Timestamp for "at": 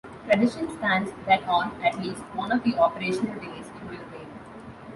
1.85-1.95